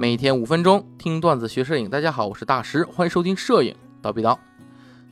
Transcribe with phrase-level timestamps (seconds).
[0.00, 1.90] 每天五分钟听段子学摄影。
[1.90, 4.34] 大家好，我是大石，欢迎收听摄影叨逼叨。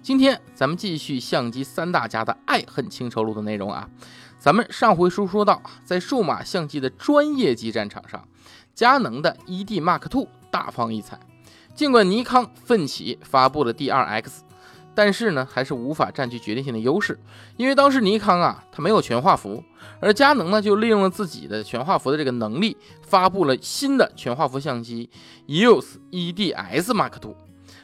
[0.00, 3.87] 今天咱们继续相机三大家的爱恨情仇录的内容啊。
[4.38, 8.27] 咱们上回书说到，在数码相机的专业级战场上，
[8.74, 11.20] 佳能的 ED Mark Two 大放异彩。
[11.75, 14.48] 尽管尼康奋起发布了 D2X。
[14.99, 17.17] 但是呢，还是无法占据决定性的优势，
[17.57, 19.62] 因为当时尼康啊，它没有全画幅，
[20.01, 22.77] 而佳能呢，就利用了自己的全画幅的这个能力，
[23.07, 25.09] 发布了新的全画幅相机
[25.47, 27.37] EOS EDS Mark II，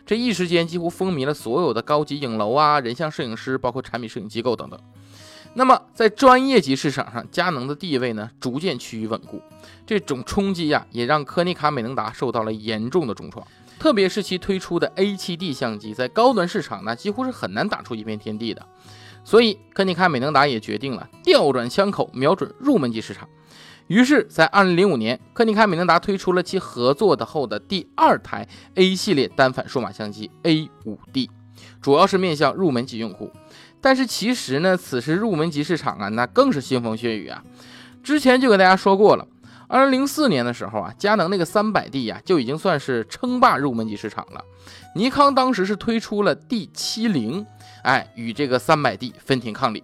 [0.05, 4.77] 这一时间几乎风靡了所有的高级影楼啊、人像摄影师，包括产品摄影机构等等。
[5.55, 9.41] 那么在专业级市场上，佳能的地位呢，逐渐趋于稳固，
[9.87, 13.47] 这种冲击呀，也让柯尼卡美能达受到了严重的重创。
[13.79, 18.67] 特别是其推出的 A7D 相机，在高端市场呢，几乎是很难打出一片天地的。
[19.25, 23.29] 所以，柯尼卡美能达也决定了调转枪口，瞄准入门级市场。
[23.87, 31.29] 于是，在2005年，柯尼卡美能达推出了其合作的后的第二台 A 系列单反数码相机 A5D，
[31.81, 33.31] 主要是面向入门级用户。
[33.81, 37.45] 但是，其实呢，此时入门级市场啊，那更是腥风血雨啊。
[38.03, 39.27] 之前就跟大家说过了。
[39.67, 44.45] 二零零四年的时候啊，佳能那个三百 D 呀，就已经算是称霸入门级市场了。
[44.95, 47.45] 尼康当时是推出了 D 七零，
[47.83, 49.83] 哎，与这个三百 D 分庭抗礼。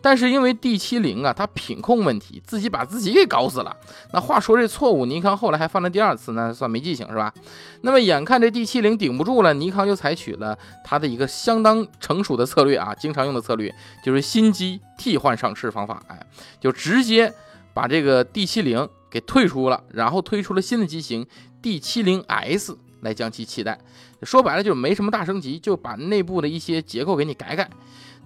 [0.00, 3.76] 但是因为 D 七零啊，它品控问题，自己把自己给搞死了。
[4.12, 7.34] 那话说这错误，尼康后来还犯了第二次，那算没记性是吧？
[7.80, 16.24] 那么眼看这 D 七零顶不住了，尼康就采取了它的一个相当成熟的策略啊，经常用的策略就是新机替换上市方法，哎，
[16.60, 17.34] 就直接
[17.74, 18.88] 把这个 D 七零。
[19.16, 21.26] 给退出了，然后推出了新的机型
[21.62, 23.78] D70S 来将其替代。
[24.22, 27.70] 说白了就是没什么大升级，就把内部的一些结构给你改改。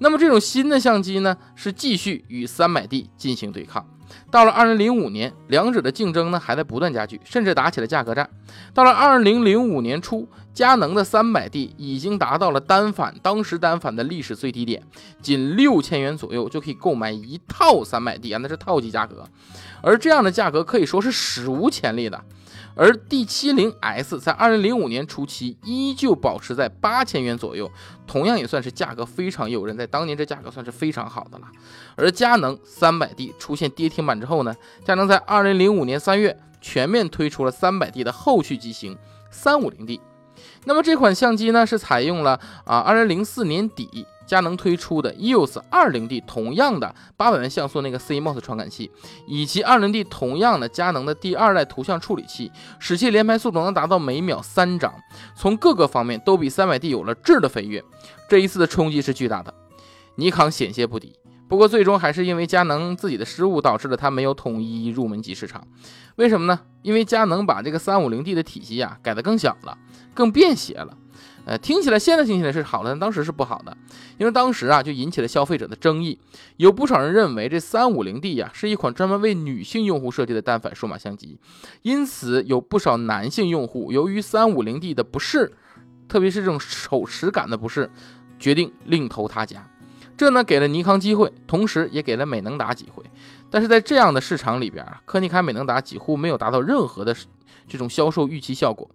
[0.00, 3.86] 那么这种新的相机呢，是继续与 300D 进行对抗。
[4.30, 8.28] 到了二零零五年，两者的竞争呢还在不断加剧，甚至打起了价格战。
[8.72, 14.83] 到了二零零五年初，佳能的三百 D 已经达到了单反当时单反的历史最低点，
[15.20, 19.29] 仅六千元左右就可以购买一套三百 D 啊，那是套机价格。
[19.83, 22.23] 而这样的价格可以说是史无前例的。
[22.80, 27.70] 而 D70S 在2005年初期依旧保持在八千元左右，
[28.07, 31.46] 同样也算是价格非常诱人，在当年这价格算是非常好的了。
[31.95, 38.96] 而佳能 300D 出现跌停板之后呢，佳能在2005年3月全面推出了 300D 的后续机型
[39.30, 40.01] 350D。
[40.64, 44.07] 那么这款相机呢，是采用了啊2004年底。
[44.30, 48.89] 佳能推出的 EOS 20D 同样的八百万像素那个 CMOS 传感器，
[49.27, 54.95] 以及 20D 同样的佳能的第二代图像处理器，使其连拍速度能达到每秒三张，
[55.35, 57.83] 从各个方面都比 300D 有了质的飞跃。
[58.29, 59.52] 这一次的冲击是巨大的，
[60.14, 61.13] 尼康险些不敌。
[61.48, 65.67] 不过最终还是因为佳能自己的失误，导致了它没有统一入门级市场。
[66.14, 66.61] 为什么呢？
[66.83, 69.77] 因为佳能把这个 350D 的体积呀改得更小了，
[70.14, 70.96] 更便携了。
[71.47, 73.77] 呃，听起来现在听起来是好的，但当时是不好的，
[74.19, 76.19] 因为当时啊就引起了消费者的争议，
[76.58, 81.39] 有不少人认为这三五零 D 呀是一款专门为女性用户设计的单反数码相机，
[81.83, 85.53] 因此有不少男性用户由于三五零 D 的不适，
[86.08, 87.91] 特别是这种手持感的不适，
[88.39, 89.67] 决定另投他家，
[90.19, 93.02] 这呢给了尼康机会，同时也给了美能达机会，
[93.51, 97.17] 但是在这样的市场里边啊，柯尼卡美能达几乎没有达到任何的
[97.67, 98.89] 这种销售预期效果。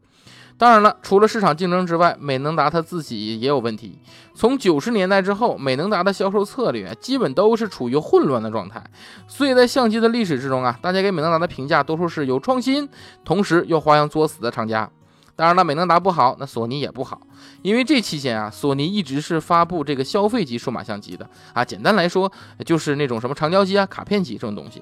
[0.57, 3.99] 当然了，除了市场竞争之外，美能达它自己也有问题。
[4.33, 8.81] 从九十年代之后，美能达的销售策略基本都是处于混乱的状态。
[9.27, 12.87] 所以在相机的历史之中啊，大家给美能达的评价多数是有创新，
[13.25, 14.89] 同时又花样作死的厂家。
[15.37, 17.19] 当然了，美能达不好，那索尼也不好，
[17.61, 21.65] 因为这期间啊，索尼一直是发布这个消费级数码相机的啊。
[21.65, 22.31] 简单来说，
[22.65, 24.81] 就是那种什么长焦机啊、卡片机这种东西。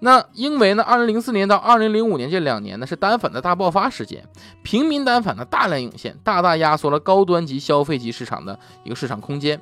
[0.00, 4.22] 那因为呢，二零零四年到二零零五年这两年呢是单反的大爆发时间，
[4.62, 9.60] 平民单反的大量涌现，大大压缩了高端级消费级市场的一个市场空间。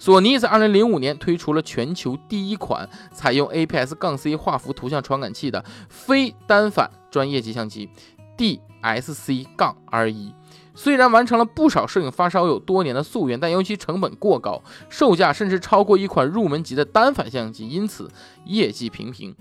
[0.00, 7.90] 索尼在二零零五年推出了全球第一款采用 APS- 杠 C 画幅图像传感器的非单反专业级相机
[8.36, 10.32] DSC- 杠 R1
[10.76, 18.08] 虽然完成了不少摄影发烧友多年的夙愿，但由于其成本过高，售价甚至超过一款入门级的单反相机，因此
[18.44, 19.34] 业绩平平。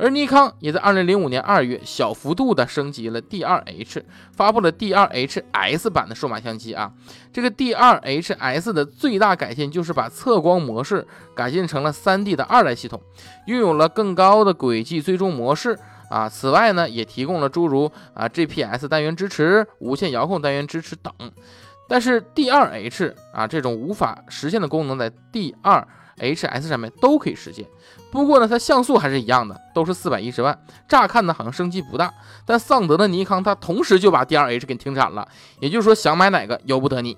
[0.00, 4.02] 而尼康也在二零零五年二月小幅度的升级了 D2H，
[4.32, 6.90] 发布了 D2HS 版的数码相机啊。
[7.32, 13.00] 这个 D2HS 的最大改进就是把测光模式改进成了 3D 的二代系统，
[13.46, 16.26] 拥有了更高的轨迹追踪模式啊。
[16.26, 21.12] 此外呢，也提供了诸如啊 GPS 单元支持、无线遥控单元支持等。
[21.86, 25.84] 但是 D2H 啊这种无法实现的功能，在 D2
[26.20, 27.66] H S 上面都可以实现。
[28.12, 30.56] 不过呢，它像素还是一样的，都是四百一十万。
[30.88, 32.12] 乍看呢，好像升级不大，
[32.44, 35.26] 但丧德的尼康它同时就把 D R H 给停产了，
[35.60, 37.16] 也就是说想买哪个由不得你。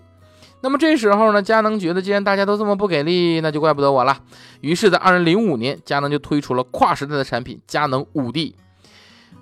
[0.60, 4.20] 那么这时候呢，佳能觉得既然大家都这么不给力，那就怪不得我了。
[4.60, 8.54] 于是，在二零零五年，佳能就推出了跨时代的产品佳能五 D。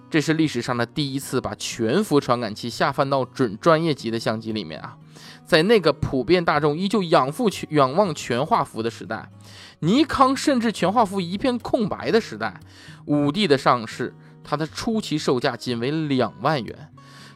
[0.08, 4.96] 这是历史上的第一次把全幅传感器下放到准专业级的相机里面啊！
[5.44, 9.28] 在那个普遍大众依旧仰负全仰望全画幅的时代，
[9.80, 12.60] 尼康甚至全画幅一片空白的时代，
[13.06, 14.14] 五 D 的上市，
[14.44, 16.92] 它的初期售价仅为两万元，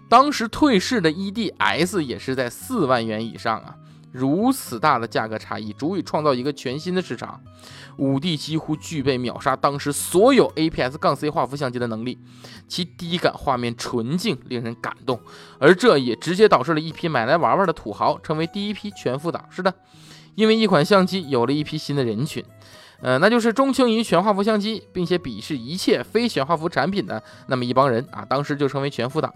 [0.09, 3.77] 当时退市的 EDS 也是在四万元以上啊！
[4.15, 7.43] 如此大的价格差异，足以创造一个全新的市场。
[7.97, 12.17] 五 D 几乎具备秒杀当时所有 APS 杠 C 画幅相机的能力，
[12.69, 15.19] 其低感画面纯净，令人感动。
[15.59, 19.45] 而这也直接导致了一批买来玩玩的土豪成为第一批全副党。
[19.51, 19.75] 是的，
[20.37, 22.45] 因为一款相机有了一批新的人群。
[23.05, 29.31] 呃，那就是钟情于全画幅相机，并且鄙视一切非全画幅产品的那么一帮人啊，当时就成为全幅党。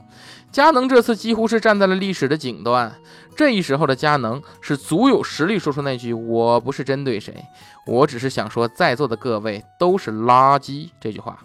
[0.50, 2.90] 佳能这次几乎是站在了历史的顶端，
[3.36, 7.44] 这一时候的佳能是足有实力说出那句“我不是针对谁，
[7.86, 11.38] 我只是想说在座的各位都是垃圾”这句话。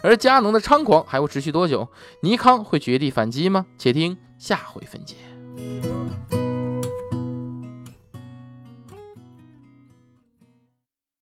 [0.00, 1.88] 而佳能的猖狂还会持续多久？
[2.20, 3.66] 尼康会绝地反击吗？
[3.76, 6.43] 且听下回分解。